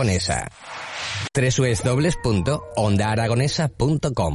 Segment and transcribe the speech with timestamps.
[0.00, 0.48] Aragonesa.
[1.36, 4.34] www.ondaaragonesa.com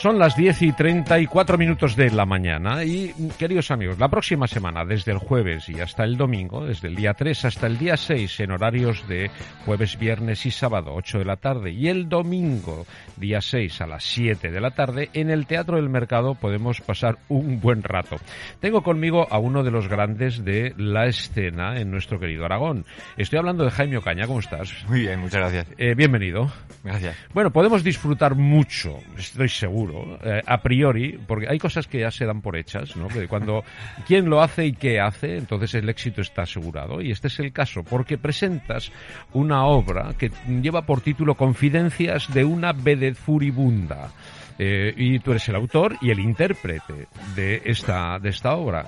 [0.00, 4.86] Son las 10 y 34 minutos de la mañana y, queridos amigos, la próxima semana,
[4.86, 8.40] desde el jueves y hasta el domingo, desde el día 3 hasta el día 6,
[8.40, 9.30] en horarios de
[9.66, 12.86] jueves, viernes y sábado, 8 de la tarde, y el domingo,
[13.18, 17.18] día 6 a las 7 de la tarde, en el Teatro del Mercado podemos pasar
[17.28, 18.16] un buen rato.
[18.58, 22.86] Tengo conmigo a uno de los grandes de la escena en nuestro querido Aragón.
[23.18, 24.72] Estoy hablando de Jaime Ocaña, ¿cómo estás?
[24.88, 25.66] Muy bien, muchas gracias.
[25.76, 26.50] Eh, bienvenido.
[26.82, 27.14] Gracias.
[27.34, 29.89] Bueno, podemos disfrutar mucho, estoy seguro
[30.22, 33.08] eh, a priori, porque hay cosas que ya se dan por hechas, ¿no?
[33.28, 33.64] Cuando
[34.06, 37.00] quién lo hace y qué hace, entonces el éxito está asegurado.
[37.00, 38.92] Y este es el caso, porque presentas
[39.32, 40.30] una obra que
[40.62, 44.10] lleva por título Confidencias de una vedette furibunda.
[44.58, 48.84] Eh, y tú eres el autor y el intérprete de esta, de esta obra.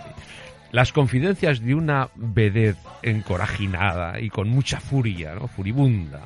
[0.70, 5.48] Las confidencias de una vedette encorajinada y con mucha furia, ¿no?
[5.48, 6.20] Furibunda.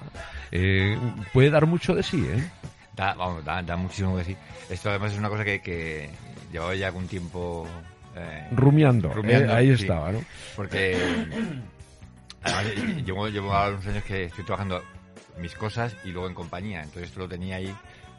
[0.50, 0.96] Eh,
[1.32, 2.48] puede dar mucho de sí, ¿eh?
[2.96, 4.36] Da, vamos, da, da muchísimo que decir.
[4.70, 6.08] Esto además es una cosa que, que
[6.52, 7.68] llevaba ya algún tiempo...
[8.16, 9.82] Eh, rumiando, rumiando eh, ahí sí.
[9.82, 10.24] estaba, ¿no?
[10.56, 10.96] Porque
[12.42, 12.64] además,
[13.04, 14.82] llevo, llevo unos años que estoy trabajando
[15.38, 16.78] mis cosas y luego en compañía.
[16.82, 17.74] Entonces esto lo tenía ahí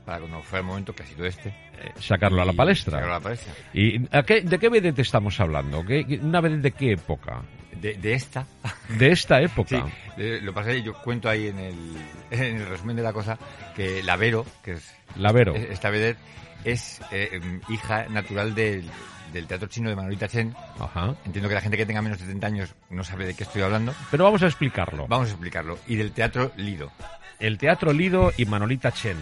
[0.05, 1.49] para cuando fuera el momento, que ha sido este.
[1.49, 2.91] Eh, sacarlo a la palestra.
[2.93, 3.53] sacarlo a la palestra.
[3.73, 5.83] ¿Y a qué, de qué vedette estamos hablando?
[5.85, 7.41] ¿Qué, qué- ¿Una vedette de qué época?
[7.81, 8.45] De, de esta,
[8.89, 9.85] De esta sí, época.
[10.17, 11.75] de- lo que yo cuento ahí en el,
[12.31, 13.37] en el resumen de la cosa
[13.75, 15.55] que la Vero, que es Lavero.
[15.55, 16.19] Es- Esta vedette
[16.63, 17.39] es eh,
[17.69, 18.89] hija natural del,
[19.31, 20.53] del teatro chino de Manolita Chen.
[20.79, 21.15] Ajá.
[21.25, 23.61] Entiendo que la gente que tenga menos de 70 años no sabe de qué estoy
[23.61, 23.93] hablando.
[24.11, 25.07] Pero vamos a explicarlo.
[25.07, 25.77] Vamos a explicarlo.
[25.87, 26.91] Y del teatro Lido.
[27.39, 29.17] El Teatro Lido y Manolita Chen.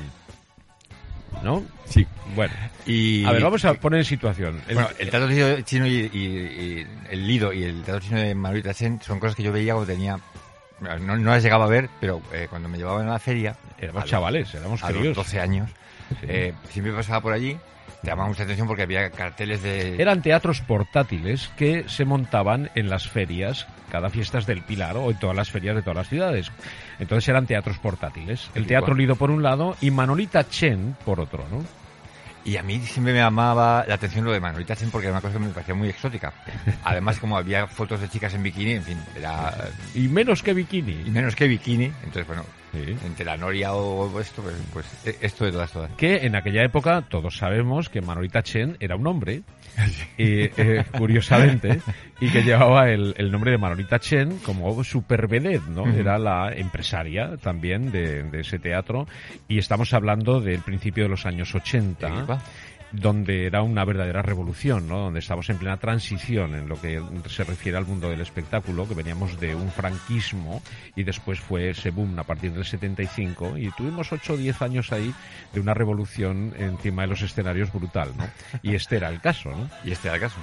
[1.45, 1.63] ¿No?
[1.87, 2.05] Sí.
[2.35, 2.53] Bueno.
[2.87, 4.61] Y, A ver, vamos a poner en situación.
[4.67, 8.33] El- Bueno, el teatro chino y, y- y el Lido y el teatro chino de
[8.33, 10.19] Manolita Chen son cosas que yo veía cuando tenía...
[10.81, 13.55] No, no las llegaba a ver, pero eh, cuando me llevaban a la feria...
[13.79, 15.15] éramos a los- chavales, éramos los críos.
[15.15, 15.69] 12 años,
[16.19, 16.25] Sí.
[16.27, 17.57] eh, siempre pasaba por allí,
[18.01, 20.01] te llamaba mucha atención porque había carteles de...
[20.01, 25.19] Eran teatros portátiles que se montaban en las ferias, cada fiestas del Pilar o en
[25.19, 26.51] todas las ferias de todas las ciudades.
[26.99, 28.49] Entonces eran teatros portátiles.
[28.55, 28.95] El Teatro.
[28.95, 31.63] Lido por un lado y Manolita Chen por otro, ¿no?
[32.45, 35.21] Y a mí siempre me llamaba la atención lo de Manolita Chen porque era una
[35.21, 36.31] cosa que me parecía muy exótica.
[36.83, 39.51] Además, como había fotos de chicas en bikini, en fin, era...
[39.95, 41.09] Y menos que Y bikini.
[41.09, 42.93] menos que bikini, entonces, bueno, Sí.
[43.05, 45.91] entre la noria o esto, pues, pues eh, esto de todas, todas.
[45.91, 49.43] que en aquella época todos sabemos que Manolita Chen era un hombre,
[50.17, 51.79] y, eh, curiosamente,
[52.19, 55.83] y que llevaba el, el nombre de Manolita Chen como super vedette, ¿no?
[55.83, 55.99] Ujú.
[55.99, 59.07] Era la empresaria también de, de ese teatro,
[59.47, 62.25] y estamos hablando del principio de los años 80
[62.91, 64.99] Donde era una verdadera revolución, ¿no?
[64.99, 68.93] donde estamos en plena transición en lo que se refiere al mundo del espectáculo, que
[68.93, 70.61] veníamos de un franquismo
[70.95, 74.93] y después fue ese boom a partir del 75 y tuvimos 8 o 10 años
[74.93, 75.13] ahí
[75.51, 78.27] de una revolución encima de los escenarios brutal, ¿no?
[78.61, 79.69] Y este era el caso, ¿no?
[79.83, 80.37] Y este era el caso.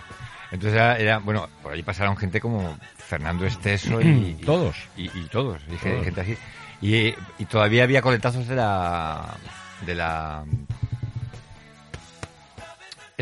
[0.51, 4.07] Entonces era, era- bueno, por allí pasaron gente como Fernando Esteso y...
[4.41, 4.77] y- Todos.
[4.97, 6.05] Y, y todos, y Todos.
[6.05, 6.37] gente así.
[6.83, 9.37] Y todavía había coletazos de la...
[9.87, 10.45] De la...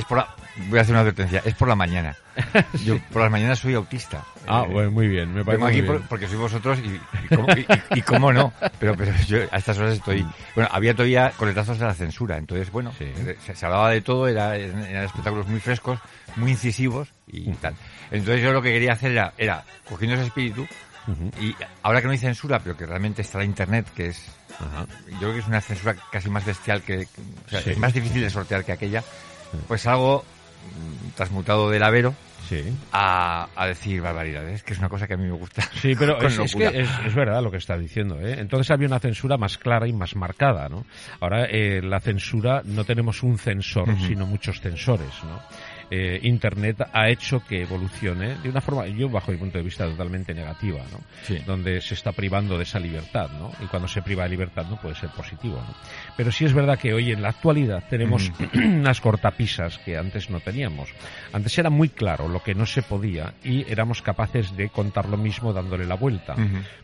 [0.00, 0.28] Es por la...
[0.68, 1.42] Voy a hacer una advertencia.
[1.44, 2.16] Es por la mañana.
[2.84, 4.24] Yo por las mañanas soy autista.
[4.48, 6.08] Ah, Eh, bueno, muy bien, me parece Vengo aquí muy por- bien.
[6.08, 6.88] porque sois vosotros y,
[7.24, 7.60] y, cómo, y-
[7.94, 8.52] y- y cómo no.
[8.78, 10.26] Pero, pero yo a estas horas estoy...
[10.54, 12.38] Bueno, había todavía coletazos de la censura.
[12.38, 13.12] Entonces, bueno, Sí.
[13.46, 14.26] se, se hablaba de todo.
[14.26, 15.98] Era, eran espectáculos muy frescos,
[16.36, 17.74] muy incisivos y tal.
[18.10, 20.66] Entonces yo lo que quería hacer era, era cogiendo ese espíritu
[21.40, 24.24] y ahora que no hay censura, pero que realmente está la internet, que es...
[25.12, 26.98] Yo creo que es una censura casi más bestial que...
[26.98, 27.70] que- o sea, Sí.
[27.70, 29.02] es más difícil de sortear que aquella.
[29.68, 30.24] Pues algo
[30.76, 32.14] mm, transmutado del Avero
[32.48, 32.64] Sí.
[32.90, 35.62] a, a decir barbaridades, que es una cosa que a mí me gusta.
[35.80, 36.80] Sí, pero es, es que locura.
[36.82, 38.20] es, es verdad lo que está diciendo.
[38.20, 38.40] ¿eh?
[38.40, 40.68] Entonces había una censura más clara y más marcada.
[40.68, 40.84] ¿no?
[41.20, 45.12] Ahora eh, la censura no tenemos un censor, sino muchos censores.
[45.22, 45.40] ¿no?
[45.90, 49.86] Eh, Internet ha hecho que evolucione de una forma, yo bajo mi punto de vista,
[49.86, 51.00] totalmente negativa, ¿no?
[51.22, 51.38] Sí.
[51.46, 53.28] donde se está privando de esa libertad.
[53.38, 53.50] ¿no?
[53.60, 55.56] Y cuando se priva de libertad no puede ser positivo.
[55.56, 55.74] ¿no?
[56.16, 60.40] Pero sí es verdad que hoy en la actualidad tenemos unas cortapisas que antes no
[60.40, 60.90] teníamos.
[61.32, 65.16] Antes era muy claro lo que no se podía y éramos capaces de contar lo
[65.16, 66.36] mismo dándole la vuelta.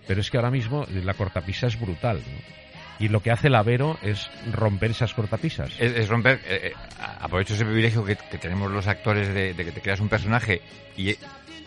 [0.07, 2.17] Pero es que ahora mismo la cortapisa es brutal.
[2.19, 2.66] ¿no?
[2.99, 5.71] Y lo que hace el Avero es romper esas cortapisas.
[5.79, 6.75] Es, es romper, eh, eh,
[7.21, 10.63] aprovecho ese privilegio que, que tenemos los actores de, de que te creas un personaje
[10.97, 11.19] y eh,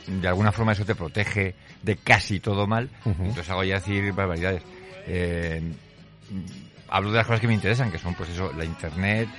[0.08, 1.54] de alguna forma eso te protege
[1.84, 2.90] de casi todo mal.
[3.06, 4.64] Entonces hago ya decir barbaridades.
[5.08, 5.62] Eh,
[6.88, 9.30] hablo de las cosas que me interesan, que son pues eso, la internet,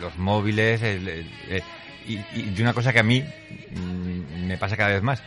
[0.00, 1.62] los móviles, el- el-
[2.06, 5.22] y, y de una cosa que a mí mm, me pasa cada vez más.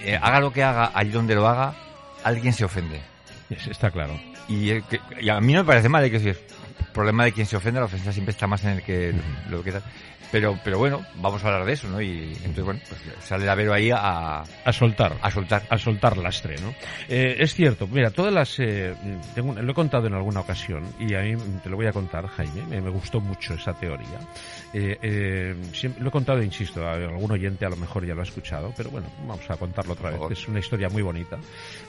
[0.00, 1.74] Eh, haga lo que haga, allí donde lo haga,
[2.24, 3.00] alguien se ofende.
[3.50, 4.18] Es- Está claro.
[4.48, 6.38] Y, eh, que- y a mí no me parece mal, eh, que si es
[6.92, 9.14] problema de quien se ofende, la ofensa siempre está más en el que
[9.50, 9.82] lo que tal.
[10.30, 12.02] Pero, pero bueno, vamos a hablar de eso, ¿no?
[12.02, 15.16] Y entonces, bueno, pues sale la Vero ahí a, A soltar.
[15.22, 15.62] a soltar.
[15.70, 16.74] a soltar lastre, ¿no?
[17.08, 18.58] Eh, es cierto, mira, todas las...
[18.58, 18.94] eh,
[19.34, 22.26] tengo, lo he contado en alguna ocasión y a mí te lo voy a contar,
[22.26, 24.18] Jaime, me, me gustó mucho esa teoría.
[24.74, 28.20] Eh, eh, siempre- lo he contado, insisto, a algún oyente a lo mejor ya lo
[28.20, 31.38] ha escuchado, pero bueno, vamos a contarlo otra vez, es una historia muy bonita.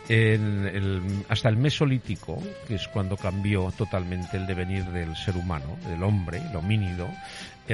[0.08, 5.78] En el- hasta el Mesolítico, que es cuando cambió totalmente el devenir del ser humano,
[5.90, 7.10] del hombre, el homínido,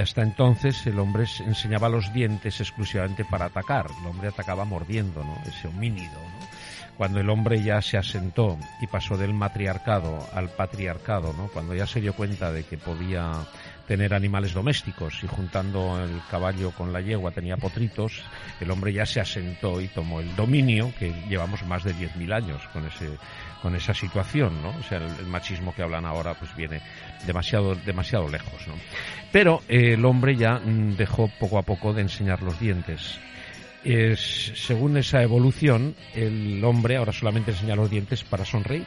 [0.02, 3.88] hasta entonces el hombre se enseñaba los dientes exclusivamente para atacar.
[4.02, 5.38] El hombre atacaba mordiendo, ¿no?
[5.46, 6.48] Ese homínido, ¿no?
[6.98, 11.50] Cuando el hombre ya se asentó y pasó del matriarcado al patriarcado, ¿no?
[11.50, 13.46] Cuando ya se dio cuenta de que podía
[13.88, 18.22] tener animales domésticos y juntando el caballo con la yegua tenía potritos,
[18.60, 22.62] el hombre ya se asentó y tomó el dominio que llevamos más de 10.000 años
[22.74, 23.18] con ese
[23.62, 24.70] con esa situación, ¿no?
[24.78, 26.82] O sea, el, machismo que hablan ahora pues viene
[27.26, 28.76] demasiado demasiado lejos, ¿no?
[29.32, 33.20] Pero eh, el hombre ya mm, dejó poco a poco de enseñar los dientes.
[33.86, 38.86] Es- según esa evolución, el hombre ahora solamente enseña los dientes para sonreír.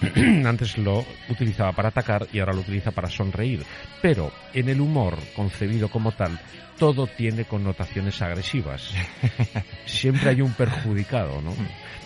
[0.46, 3.64] Antes lo utilizaba para atacar y ahora lo utiliza para sonreír.
[4.00, 6.38] Pero en el humor concebido como tal,
[6.80, 8.94] todo tiene connotaciones agresivas.
[9.84, 11.54] Siempre hay un perjudicado, ¿no?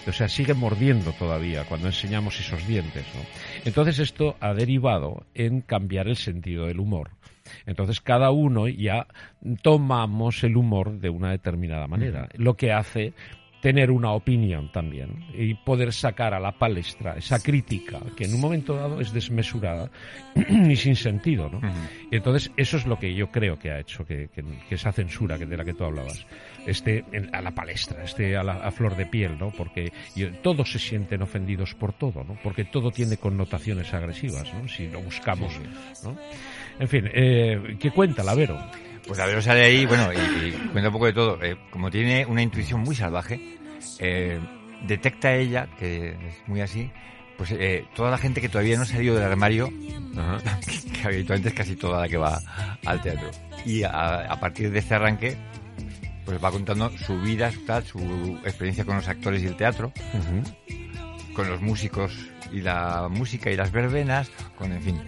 [0.05, 3.21] O sea, sigue mordiendo todavía cuando enseñamos esos dientes, ¿no?
[3.65, 7.11] Entonces esto ha derivado en cambiar el sentido del humor.
[7.67, 9.07] Entonces cada uno ya
[9.63, 13.13] tomamos el humor de una determinada manera, lo que hace
[13.65, 18.41] tener una opinión también y poder sacar a la palestra esa crítica que en un
[18.43, 19.91] momento dado es desmesurada
[20.69, 21.61] y sin sentido, ¿no?
[22.11, 24.93] Y entonces eso es lo que yo creo que ha hecho que, que- que esa
[24.93, 26.27] censura que de la que tú hablabas
[26.67, 29.51] esté en- a la palestra, esté a, la, a flor de piel, ¿no?
[29.51, 29.91] Porque
[30.43, 32.37] todos se sienten ofendidos por todo, ¿no?
[32.43, 34.69] Porque todo tiene connotaciones agresivas, ¿no?
[34.69, 35.55] Si lo buscamos,
[36.03, 36.15] ¿no?
[36.79, 38.59] En fin, eh, ¿qué cuenta la Vero?
[39.07, 41.43] Pues la Vero sale ahí, bueno, y, y cuenta un poco de todo.
[41.43, 43.59] Eh, como tiene una intuición muy salvaje,
[43.99, 44.41] eh,
[44.87, 46.91] detecta ella, que es muy así,
[47.37, 49.69] pues eh, toda la gente que todavía no ha salido del armario,
[50.93, 52.41] que habitualmente es casi toda la que va
[52.87, 53.31] al teatro.
[53.67, 55.37] Y a, a partir de este arranque,
[56.25, 57.99] pues va contando su vida, su, tal, su
[58.45, 59.93] experiencia con los actores y el teatro,
[61.35, 62.13] con los músicos
[62.53, 65.03] y la música y las verbenas, con, en fin,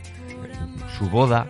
[0.98, 1.46] su boda,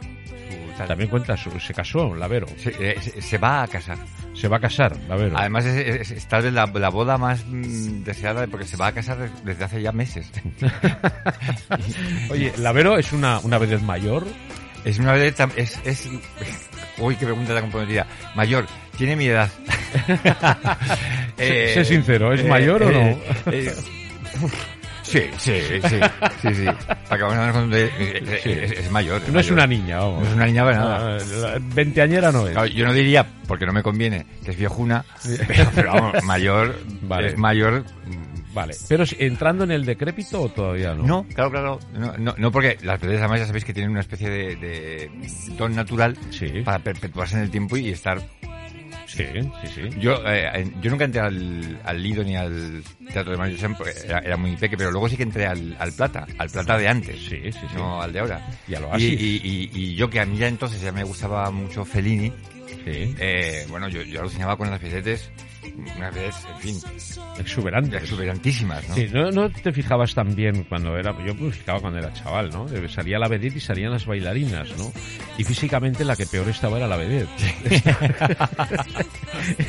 [0.76, 0.88] tal.
[0.88, 3.99] También cuenta, su- se casó la Vero, Se, eh, se- se va a casar.
[4.34, 5.37] se va a casar la Vero.
[5.38, 8.88] Además, es, es- es tal vez la, la boda más mm, deseada porque se va
[8.88, 10.31] a casar des- desde hace ya meses.
[12.31, 14.26] Oye, la Vero es una, una vedette mayor,
[14.84, 16.08] Es una vez, es, es,
[16.99, 18.06] uy, qué pregunta tan comprometida.
[18.37, 19.50] Mayor, tiene mi edad.
[21.37, 23.19] Sé- sé sincero, ¿es mayor o no?
[23.50, 23.75] eh,
[25.02, 26.00] sí, sí, sí,
[26.42, 26.64] sí, sí.
[26.64, 28.50] Para que vamos a con- eh, eh, Sí.
[28.52, 29.20] es, es mayor.
[29.30, 30.22] no es una niña, vamos.
[30.22, 31.18] No es una niña para nada.
[31.74, 32.52] Veinteañera no es.
[32.52, 35.04] Claro, yo no diría, porque no me conviene, que es viejuna,
[35.48, 37.28] pero, pero vamos, mayor, Vale.
[37.28, 37.84] es mayor,
[38.54, 41.02] Vale, pero entrando en el decrépito o todavía no.
[41.04, 41.78] No, claro, claro.
[41.92, 45.10] No, no, no porque las vedettes además ya sabéis que tienen una especie de, de
[45.58, 48.18] don natural Sí, para perpetuarse en el tiempo y estar...
[49.06, 49.25] sí,
[49.62, 49.82] sí, sí.
[49.99, 52.82] Yo eh, yo nunca entré al, al Lido ni al
[53.12, 55.93] Teatro de Mario porque era, era muy peque, pero luego sí que entré al, al
[55.93, 57.67] Plata, al Plata de antes, Sí, sí, sí.
[57.77, 58.46] no al de ahora.
[58.69, 59.17] Y a lo Y, así.
[59.19, 62.32] y, y- y yo que a mí ya entonces ya me gustaba mucho Fellini,
[62.67, 65.31] Sí, eh, bueno, yo, yo alucinaba con las vedettes,
[65.96, 66.77] unas vedettes, en fin,
[67.39, 67.96] exuberante.
[67.96, 68.94] exuberantísimas, ¿no?
[68.94, 72.67] Sí, ¿no, no te fijabas también cuando era, yo me fijaba cuando era chaval, ¿no?
[72.69, 74.93] Eh, Salía la vedette y salían las bailarinas, ¿no?
[75.39, 77.29] Y físicamente la que peor estaba era la vedette.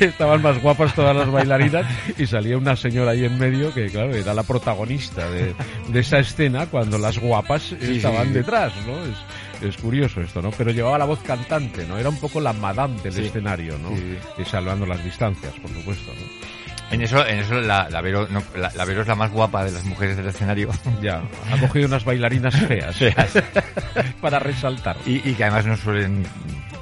[0.00, 1.86] Estaban más guapas todas las bailarinas
[2.16, 5.54] y salía una señora ahí en medio que, claro, era la protagonista de,
[5.88, 8.34] de esa escena cuando las guapas sí, estaban sí.
[8.34, 9.04] detrás, ¿no?
[9.04, 9.16] Es,
[9.62, 10.50] es curioso esto, ¿no?
[10.50, 11.98] Pero llevaba la voz cantante, ¿no?
[11.98, 13.26] Era un poco la madame del Sí.
[13.26, 13.90] escenario, ¿no?
[13.96, 14.16] Sí.
[14.38, 16.58] Y salvando las distancias, por supuesto, ¿no?
[16.90, 19.62] En eso, en eso la, la, Vero, no, la, la Vero es la más guapa
[19.64, 20.70] de las mujeres del escenario.
[21.02, 21.22] Ya,
[21.52, 22.96] ha cogido unas bailarinas feas
[24.22, 24.96] para resaltar.
[25.04, 26.24] Y, y que además no suelen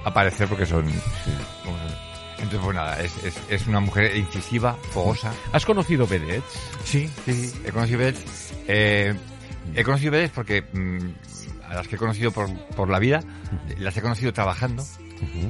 [0.04, 0.86] aparecer porque son...
[0.88, 1.96] son.
[2.38, 5.32] Entonces, pues nada, es, es, es una mujer incisiva, fogosa.
[5.52, 6.44] ¿Has conocido vedettes?
[6.84, 7.60] Sí, sí, sí.
[7.66, 8.54] He conocido vedettes.
[8.68, 9.14] Eh,
[9.74, 10.98] he conocido vedettes porque mm,
[11.68, 13.22] a las que he conocido por, por la vida,
[13.78, 14.84] las he conocido trabajando.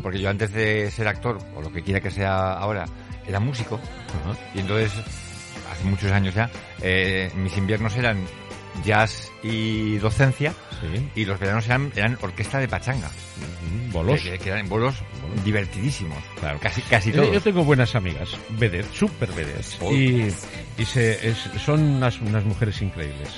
[0.03, 2.87] Porque yo antes de ser actor, o lo que quiera que sea ahora,
[3.27, 3.81] era músico.
[4.55, 4.93] Y entonces,
[5.73, 8.25] hace muchos años ya, eh, mis inviernos eran
[8.85, 11.09] jazz y docencia, Sí.
[11.15, 13.09] y los veranos eran, eran orquesta de pachanga.
[13.09, 14.21] Ujú, Bolos.
[14.21, 14.95] Que, que eran bolos
[15.45, 16.19] divertidísimos.
[16.41, 16.59] Claro.
[16.61, 17.33] Casi, casi todos.
[17.33, 19.93] Yo tengo buenas amigas, vedettes, super vedettes, Oh.
[19.93, 20.33] y,
[20.79, 23.29] y se, es- son unas, unas mujeres increíbles,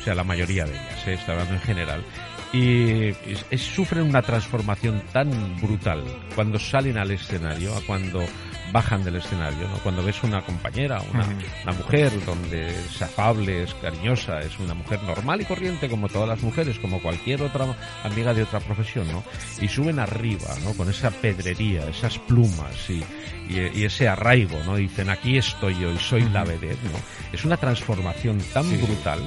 [0.00, 1.14] o sea, la mayoría de ellas, ¿eh?
[1.14, 2.04] estoy hablando en general,
[2.52, 8.24] y es- es- sufren una transformación tan brutal cuando salen al escenario a cuando
[8.72, 9.76] bajan del escenario, ¿no?
[9.78, 11.26] Cuando ves una compañera, una,
[11.62, 16.28] una mujer donde es afable, es cariñosa, es una mujer normal y corriente como todas
[16.28, 17.66] las mujeres, como cualquier otra
[18.02, 19.22] amiga de otra profesión, ¿no?
[19.60, 20.72] Y suben arriba, ¿no?
[20.74, 23.02] Con esa pedrería, esas plumas y,
[23.48, 24.76] y, y ese arraigo, ¿no?
[24.76, 26.98] Dicen, aquí estoy yo y soy la vedette, ¿no?
[27.32, 28.76] Es una transformación tan Sí.
[28.76, 29.20] brutal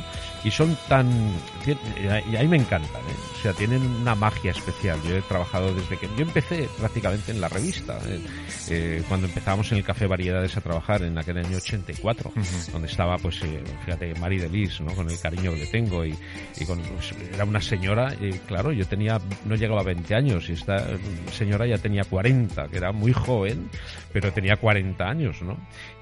[0.43, 1.09] y son tan...
[1.65, 3.15] Y ahí me encantan, ¿eh?
[3.37, 4.99] O sea, tienen una magia especial.
[5.03, 6.07] Yo he trabajado desde que...
[6.17, 8.19] Yo empecé prácticamente en la revista, ¿eh?
[8.69, 12.71] Eh, cuando empezábamos en el Café Variedades a trabajar en aquel año 84, Ujú.
[12.71, 14.93] donde estaba, pues, eh, fíjate, Mari Delis, ¿no?
[14.93, 16.17] Con el cariño que le tengo y,
[16.57, 20.49] y con, pues, era una señora, y claro, yo tenía, no llegaba a 20 años
[20.49, 20.85] y esta
[21.31, 23.69] señora ya tenía 40, que era muy joven,
[24.11, 25.57] pero tenía 40 años, ¿no?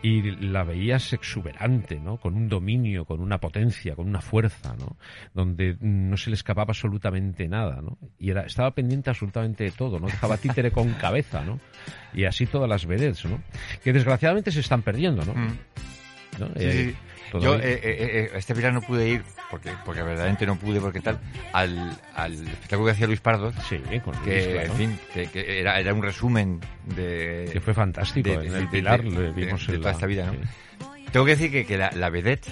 [0.06, 2.18] Y la veías exuberante, ¿no?
[2.18, 4.98] Con un dominio, con una potencia, con una fuerza, ¿no?
[5.34, 7.98] Donde no se le escapaba absolutamente nada, ¿no?
[8.20, 10.06] Y era, estaba pendiente absolutamente de todo, ¿no?
[10.06, 11.60] Dejaba títere con cabeza, ¿no?
[12.14, 13.42] Y así todas las vedettes, ¿no?
[13.84, 15.34] Que desgraciadamente se están perdiendo, ¿no?
[15.34, 15.58] Mm.
[16.40, 16.48] ¿No?
[16.48, 16.96] Sí, Eh, sí.
[17.39, 21.00] Yo eh, eh, eh, este verano no pude ir, porque, porque verdaderamente no pude, porque
[21.01, 21.20] tal,
[21.54, 24.72] al, al espectáculo que hacía Luis Pardos, Sí, con Luis, que, claro.
[24.72, 27.50] en fin, que, que era, era un resumen de...
[27.51, 28.30] que fue fantástico.
[28.30, 30.34] de- en de- el de- Pilar de- le vimos en toda la- esta vida, ¿no?
[30.34, 30.39] sí.
[31.12, 32.48] Tengo que decir que, que la, la vedette,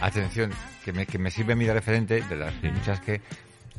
[0.00, 0.50] atención,
[0.84, 2.68] que me, que me sirve a mí de referente, de las Sí.
[2.68, 3.20] muchas que,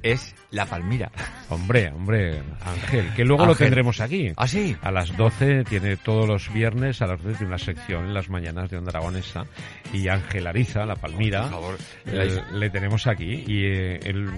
[0.04, 1.12] es La Palmira.
[1.50, 4.32] Hombre, hombre, Ángel, que luego lo tendremos aquí.
[4.38, 4.76] ¿Ah, sí?
[4.82, 8.30] A las 12 tiene todos los viernes, a las 12 tiene una sección en las
[8.30, 9.46] mañanas de Onda Aragonesa
[9.94, 11.78] y Ángel Ariza, la Palmira, Por favor.
[12.06, 14.30] eh, le tenemos aquí y eh, el,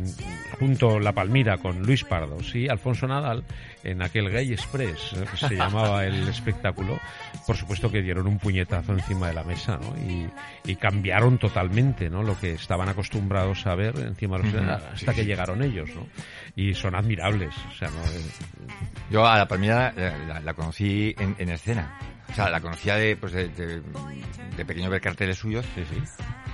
[0.60, 3.44] junto La Palmira con Luis Pardos y Alfonso Nadal
[3.84, 7.00] en aquel Gay Express, eh, que se llamaba el espectáculo,
[7.48, 9.96] por supuesto que dieron un puñetazo encima de la mesa ¿no?
[9.98, 10.30] y,
[10.72, 12.22] y cambiaron totalmente ¿no?
[12.24, 15.28] lo que estaban acostumbrados a ver encima de los Ujú, hasta sí, que sí.
[15.62, 16.08] Ellos ¿no?
[16.56, 18.02] y son admirables o sea, ¿no?
[19.10, 21.98] Yo a La Palmira la, la- la conocí en, en escena.
[22.30, 23.82] O sea, la conocía de, pues de, de-
[24.56, 26.02] de pequeño ver carteles suyos, sí, sí.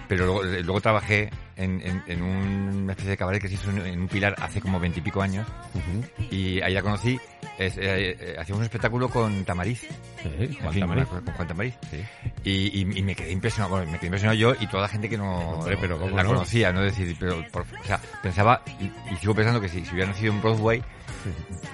[0.07, 3.79] Pero luego, luego trabajé en, en, en una especie de cabaret que se hizo en,
[3.85, 6.25] en un pilar hace como veintipico años Ujú.
[6.31, 7.19] y ahí la conocí.
[7.59, 9.79] Eh, eh, hacíamos un espectáculo con Tamariz.
[10.21, 11.05] Sí, Juan fin, Tamariz.
[11.07, 11.73] Con, Juan Tamariz.
[11.89, 12.03] Sí.
[12.43, 15.09] Y, y- y me quedé impresionado, bueno, me quedé impresionado yo y toda la gente
[15.09, 16.29] que no Hombre, pero ¿cómo la no?
[16.29, 16.83] conocía, ¿no?
[16.83, 20.11] Es decir, pero, por- o sea, pensaba y, y sigo pensando que si, si hubiera
[20.11, 20.83] nacido en Broadway,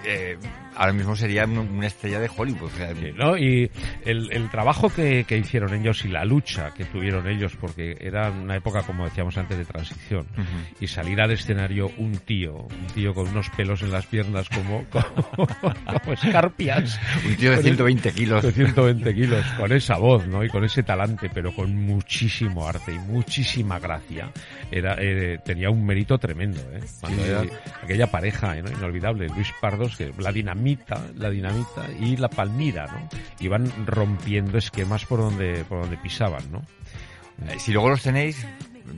[0.05, 0.37] eh,
[0.75, 2.71] ahora mismo sería un- una estrella de Hollywood.
[2.73, 3.37] o sea, Sí, ¿no?
[3.37, 3.69] Y
[4.05, 8.22] el, el trabajo que, que hicieron ellos y la lucha que tuvieron ellos, porque era
[8.31, 10.25] una época, como decíamos antes, de transición,
[10.79, 14.85] y salir al escenario un tío, un tío con unos pelos en las piernas como,
[14.89, 15.47] como,
[15.85, 18.43] como escarpias, Un tío de Con 120 kilos.
[18.43, 20.43] de 120 kilos, con esa voz, ¿no?
[20.43, 24.29] Y con ese talante, pero con muchísimo arte y muchísima gracia.
[24.71, 26.79] Era, eh, tenía un mérito tremendo, ¿eh?
[26.99, 27.49] Cuando Sí, era sí.
[27.83, 28.71] aquella pareja ¿no?
[28.71, 33.07] inolvidable, Luis Pardos, que la dinamita, la dinamita y la palmira, ¿no?
[33.39, 36.61] Iban rompiendo esquemas por donde, por donde pisaban, ¿no?
[37.47, 38.45] Eh, si luego los tenéis,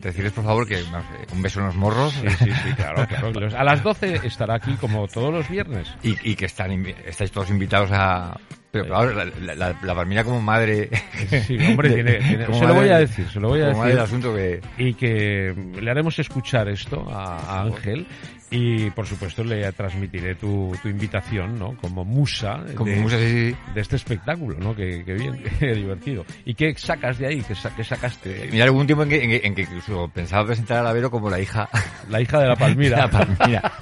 [0.01, 3.08] decirles por favor que no sé, un beso en los morros Sí, sí, sí, claro,
[3.08, 3.32] claro.
[3.32, 5.88] Los- A las 12 estará aquí como todos los viernes.
[6.04, 8.38] y, y que están invi- estáis todos invitados a...
[8.84, 10.89] Pero claro, la, la, Palmira como madre...
[11.46, 13.67] Sí, hombre, de- tiene- tiene- como se lo voy a decir, se lo voy a
[13.67, 13.84] decir.
[13.86, 14.62] del asunto que...
[14.77, 18.05] y que le haremos escuchar esto a, a Ángel
[18.51, 21.75] y por supuesto le transmitiré tu, tu invitación, ¿no?
[21.82, 24.75] Como musa, Como de, musa, sí, de este espectáculo, ¿no?
[24.75, 26.25] Que, que bien, qué divertido.
[26.46, 27.41] ¿Y qué sacas de ahí?
[27.41, 28.48] ¿Qué, sa- qué sacaste?
[28.51, 30.94] Mira, hubo un tiempo en que, en que, en que incluso pensaba presentar a la
[30.94, 31.67] Vero como la hija
[32.10, 32.98] La hija de la Palmira.
[32.98, 33.74] la Palmira.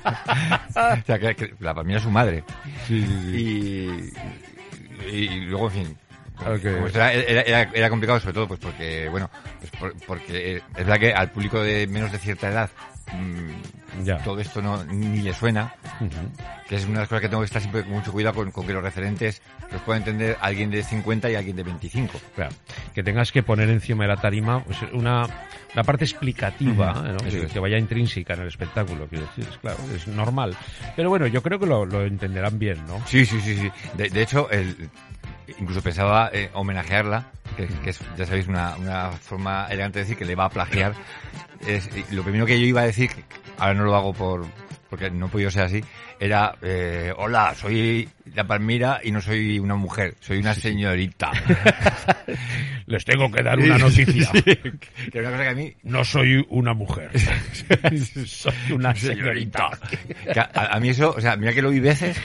[0.69, 2.43] o sea, que, que la Palmira es su madre.
[2.87, 3.37] Sí, sí, sí.
[3.37, 4.13] Y,
[5.11, 5.97] y luego, en fin.
[6.81, 9.29] Pues era, era, era- era complicado sobre todo pues porque, bueno,
[9.59, 12.69] pues por- porque es verdad que al público de menos de cierta edad
[13.11, 14.17] mm, Ya.
[14.19, 16.09] todo esto no ni le suena, Ujú.
[16.67, 18.51] que es una de las cosas que tengo que estar siempre con mucho cuidado con,
[18.51, 19.41] con que los referentes
[19.71, 22.19] los pueda entender alguien de 50 y alguien de 25.
[22.35, 22.53] Claro,
[22.93, 25.27] que tengas que poner encima de la tarima pues, una,
[25.73, 27.17] una parte explicativa Ujú, ¿no?
[27.27, 29.07] eso que, que vaya intrínseca en el espectáculo.
[29.07, 30.55] Quiero decir, es claro, es normal.
[30.95, 33.01] Pero bueno, yo creo que lo, lo entenderán bien, ¿no?
[33.07, 33.71] Sí, sí, sí, sí.
[33.95, 34.89] De, de hecho, el,
[35.59, 40.25] incluso pensaba eh, homenajearla, que, es, ya sabéis, una, una forma elegante de decir que
[40.25, 40.93] le va a plagiar.
[41.65, 43.09] Es, lo primero que yo iba a decir,
[43.57, 44.45] ahora no lo hago por,
[44.93, 45.81] porque no podía ser así,
[46.19, 51.31] era, eh, hola, soy la Palmira y no soy una mujer, soy una señorita.
[52.85, 54.29] Les tengo que dar una noticia.
[54.43, 55.73] que era una cosa que a mí...
[55.83, 57.09] No soy una mujer.
[58.27, 59.69] soy una señorita.
[60.31, 62.15] Que a, a mí eso, o sea, mira que lo vi veces,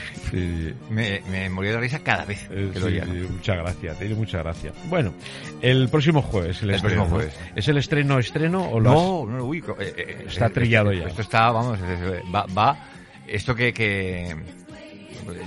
[0.91, 4.15] me, me moría de risa cada vez Eh, que lo sí, sí, muchas gracias, tiene
[4.15, 4.71] mucha gracia.
[4.89, 5.13] Bueno,
[5.61, 7.39] el próximo jueves, el, El estreno, próximo jueves.
[7.55, 11.07] ¿Es el estreno estreno o lo No, no, uy, eh, eh, Está eh, trillado ya.
[11.07, 12.89] Esto está, vamos, es- es- va, va
[13.27, 14.35] esto que, que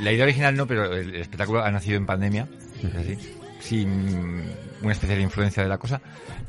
[0.00, 2.48] la idea original no, pero el espectáculo ha nacido en pandemia,
[3.60, 4.42] sin
[4.82, 6.00] una especial influencia de la cosa.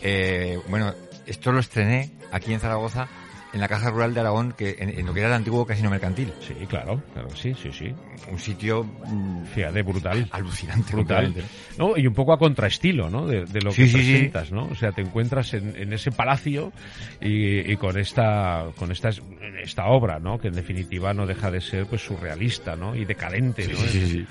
[0.02, 0.94] Eh, bueno,
[1.26, 3.08] esto lo estrené aquí en Zaragoza
[3.54, 5.90] en la Caja Rural de Aragón, que en, en lo que era el antiguo casino
[5.90, 7.94] mercantil, Sí, claro, claro, sí, sí, sí.
[8.32, 10.28] un sitio mm, Fíjate, brutal.
[10.32, 11.34] alucinante, Brutal.
[11.78, 11.96] ¿no?
[11.98, 13.28] Y un poco a contraestilo, ¿no?
[13.28, 14.12] De, de lo Sí, que sí, sí.
[14.12, 14.66] presentas, ¿no?
[14.66, 16.72] O sea, te encuentras en, en ese palacio
[17.22, 19.10] y, y con esta con esta,
[19.64, 20.40] esta obra, ¿no?
[20.40, 22.96] Que en definitiva no deja de ser pues surrealista, ¿no?
[22.96, 23.78] Y decadente, ¿no?
[23.78, 24.28] Sí, sí, sí.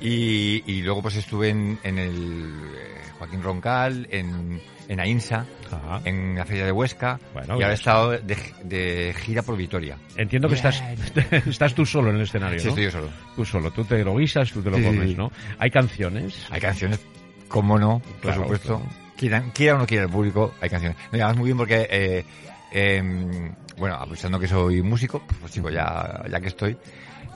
[0.00, 6.00] Y, y luego pues estuve en, en el eh, Joaquín Roncal, en, en Ainsa, Ajá.
[6.04, 9.56] en la Feria de Huesca, Bueno, y ahora he pues- estado de, de gira por
[9.56, 9.96] Vitoria.
[10.16, 10.82] Entiendo que estás
[11.46, 12.70] estás tú solo en el escenario, Sí, ¿no?
[12.70, 13.08] estoy yo solo.
[13.36, 15.14] Tú solo, tú te lo guisas, tú te lo Sí, comes, sí.
[15.16, 15.30] ¿no?
[15.58, 16.46] Hay canciones.
[16.50, 17.00] Hay canciones,
[17.48, 18.76] como no, por Claro, supuesto.
[18.78, 18.92] claro.
[19.16, 20.96] Quieran, quiera o no quiera el público, hay canciones.
[21.10, 22.24] No, y además muy bien porque, eh,
[22.70, 26.76] em, bueno, aprovechando que soy músico, pues chico, ya, ya que estoy,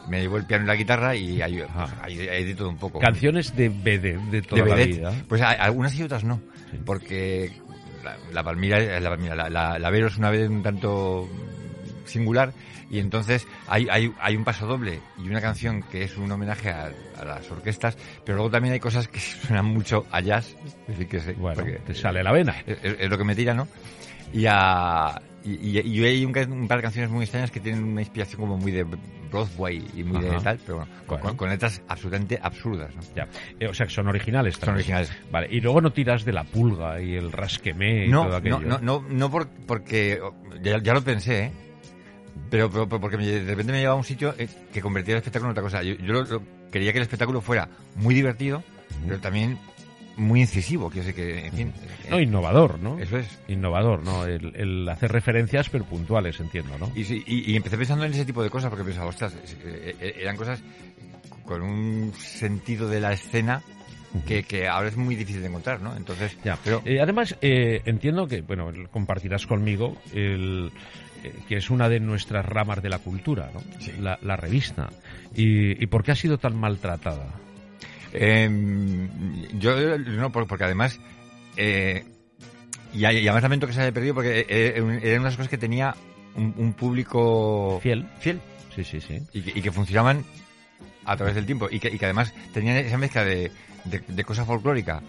[0.08, 1.60] me llevo el piano y la guitarra y hay,
[2.02, 2.98] hay, hay de todo un poco.
[3.00, 5.12] Canciones de BD de toda de la vida.
[5.28, 6.40] Pues hay- algunas y otras no.
[6.70, 6.78] Sí.
[6.84, 7.50] Porque
[8.32, 11.28] la, Palmira, la, Palmira la, la, la Vero es una vez un tanto
[12.04, 12.52] singular
[12.90, 16.70] y entonces hay, hay, hay un paso doble y una canción que es un homenaje
[16.70, 20.54] a, a las orquestas, pero luego también hay cosas que suenan mucho a jazz,
[20.88, 22.54] es decir, que Bueno, te sale la vena.
[22.66, 23.66] es- es lo que me tira, ¿no?
[24.32, 27.82] Y, a, y, y- y hay un, un par de canciones muy extrañas que tienen
[27.84, 28.84] una inspiración como muy de
[29.30, 31.22] Broadway y muy de tal, pero bueno, con- Bueno.
[31.28, 33.00] Con, con letras absolutamente absurdas, ¿no?
[33.16, 33.26] Ya.
[33.58, 34.56] Eh, o sea, que son originales.
[34.56, 35.10] Son originales.
[35.30, 38.60] Vale, y luego no tiras de la pulga y el rasquemé y No, todo aquello.
[38.60, 40.20] no, no, no, no por- porque
[40.62, 41.52] ya, ya lo pensé, ¿eh?
[42.50, 45.14] Pero, pero- pero porque me- de repente me llevaba a un sitio eh, que convertía
[45.14, 45.82] el espectáculo en otra cosa.
[45.82, 48.62] Yo, yo lo- lo- quería que el espectáculo fuera muy divertido,
[49.06, 49.58] pero también
[50.16, 50.90] muy incisivo.
[50.90, 51.68] Quiero decir que, en fin.
[52.04, 52.98] eh, No, innovador, ¿no?
[52.98, 53.38] eso es.
[53.48, 54.24] Innovador, ¿no?
[54.26, 56.90] El, el hacer referencias, pero puntuales, entiendo, ¿no?
[56.94, 59.34] Y, sí, y, y empecé pensando en ese tipo de cosas porque pensaba, ostras,
[59.64, 60.62] eh, eh, eran cosas
[61.44, 63.62] con un sentido de la escena
[64.26, 65.96] que, que ahora es muy difícil de encontrar, ¿no?
[65.96, 66.58] Entonces, Ya.
[66.62, 70.70] pero Eh, además, eh, entiendo que, bueno, compartirás conmigo el,
[71.24, 73.60] eh, que es una de nuestras ramas de la cultura, ¿no?
[73.80, 73.92] Sí.
[73.98, 74.90] La, la revista.
[75.34, 77.26] Y, ¿Y por qué ha sido tan maltratada?
[78.12, 79.08] Eh,
[79.58, 81.00] yo no, por- porque además
[81.56, 82.04] eh,
[82.94, 85.94] y, además lamento que se haya perdido porque eh, eh, eran unas cosas que tenía
[86.34, 88.06] un, un público Fiel.
[88.20, 88.40] fiel
[88.74, 89.20] Sí, sí, sí.
[89.32, 90.24] y que, y que funcionaban
[91.04, 93.50] a través del tiempo y que, y que además tenían esa mezcla de,
[93.84, 95.02] de, de cosa folclórica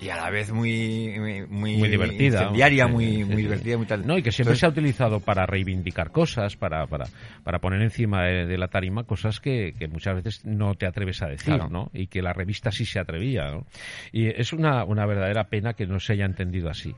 [0.00, 2.48] y a la vez muy muy, divertida.
[2.48, 2.54] Sí,
[2.88, 3.42] muy, sí, muy sí.
[3.42, 4.06] divertida, muy tal.
[4.06, 7.06] No, y que siempre Entonces, se ha utilizado para reivindicar cosas, para, para,
[7.44, 11.22] para poner encima de, de la tarima cosas que, que muchas veces no te atreves
[11.22, 11.68] a decir, Claro.
[11.70, 11.90] ¿no?
[11.92, 13.66] Y que la revista sí se atrevía, ¿no?
[14.12, 16.94] Y es una, una verdadera pena que no se haya entendido así.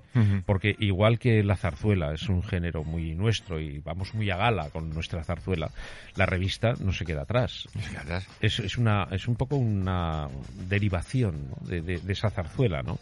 [0.46, 4.70] Porque igual que la zarzuela es un género muy nuestro y vamos muy a gala
[4.70, 5.70] con nuestra zarzuela,
[6.16, 7.68] la revista no se queda atrás.
[7.78, 10.28] es que atrás- Es, es, una, es un poco una
[10.68, 11.66] derivación ¿no?
[11.66, 12.98] de, de- de esa zarzuela, ¿no?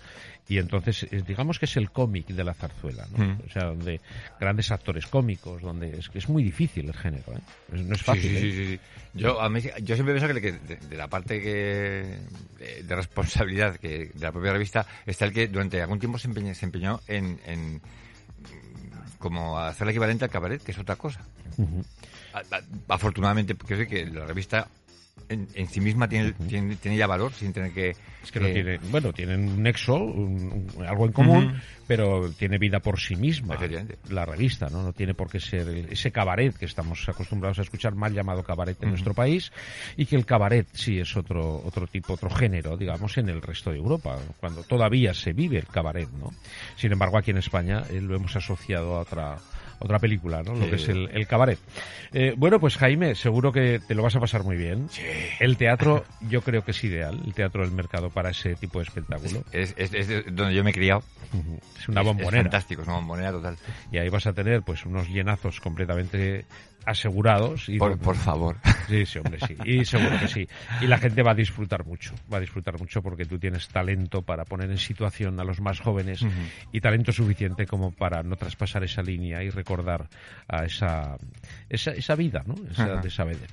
[0.51, 3.23] Y entonces, eh, digamos que es el cómic de la zarzuela, ¿no?
[3.23, 3.39] Mm.
[3.47, 4.01] O sea, donde
[4.41, 7.41] grandes actores cómicos, donde es que es muy difícil el género, ¿eh?
[7.75, 8.41] Es- No es fácil, sí, ¿eh?
[8.41, 8.81] sí, sí, sí.
[9.15, 12.19] Yo, a mí- yo siempre pienso que, de, de la parte que
[12.59, 16.29] de, de responsabilidad que de la propia revista está el que durante algún tiempo se
[16.29, 17.81] empeñó, se empeñó en, en
[19.19, 21.21] como hacer el equivalente al cabaret, que es otra cosa.
[21.57, 21.85] Ujú.
[22.33, 24.69] A- a- Afortunadamente, creo que la revista
[25.29, 27.95] en, en sí misma tiene, tiene, tiene ya valor sin tener que...
[28.23, 32.31] Es que no que- tiene, bueno, tienen un nexo, un- un- algo en común, pero
[32.33, 33.55] tiene vida por sí misma.
[34.11, 34.83] La revista, ¿no?
[34.83, 38.43] No tiene por qué ser el- ese cabaret que estamos acostumbrados a escuchar, mal llamado
[38.43, 39.53] cabaret en nuestro país,
[39.97, 43.71] y que el cabaret sí es otro, otro tipo, otro género, digamos, en el resto
[43.71, 46.31] de Europa, cuando todavía se vive el cabaret, ¿no?
[46.77, 49.37] Sin embargo, aquí en España eh, lo hemos asociado a otra,
[49.81, 50.55] otra película, ¿no?
[50.55, 50.71] Lo Sí.
[50.71, 51.59] que es el, el cabaret.
[52.13, 54.89] Eh, bueno, pues Jaime, seguro que te lo vas a pasar muy bien.
[54.91, 55.03] Sí.
[55.41, 58.85] El teatro yo creo que es ideal, el teatro del mercado para ese tipo de
[58.85, 59.45] espectáculo.
[59.53, 61.03] Es, es- es de donde yo me he criado.
[61.79, 62.43] Es una Es- Es bombonera.
[62.45, 63.57] fantástico, es una bombonera total.
[63.93, 66.45] y ahí vas a tener pues unos llenazos completamente
[66.89, 67.69] asegurados.
[67.69, 68.57] Y por, por favor.
[68.89, 69.57] Sí, sí, hombre, sí.
[69.65, 70.49] Y seguro que sí.
[70.81, 72.15] Y la gente va a disfrutar mucho.
[72.33, 75.81] Va a disfrutar mucho porque tú tienes talento para poner en situación a los más
[75.81, 76.25] jóvenes
[76.73, 80.09] y talento suficiente como para no traspasar esa línea y recordar
[80.49, 81.17] a esa,
[81.69, 82.55] esa, esa vida, ¿no?
[82.71, 83.47] Esa, de esa vida.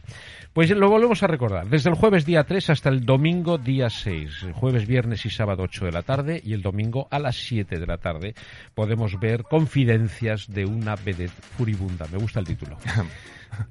[0.54, 1.68] Pues lo volvemos a recordar.
[1.68, 4.48] Desde el jueves día 3 hasta el domingo día 6.
[4.54, 7.86] Jueves, viernes y sábado 8 de la tarde y el domingo a las 7 de
[7.86, 8.36] la tarde
[8.74, 12.08] podemos ver confidencias de una vedette furibunda.
[12.12, 12.78] Me gusta el título.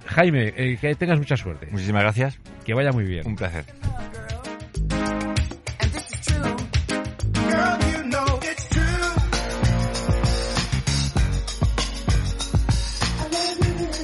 [0.06, 1.68] Jaime, eh, que tengas mucha suerte.
[1.70, 2.38] Muchísimas gracias.
[2.64, 3.26] Que vaya muy bien.
[3.26, 3.64] Un placer.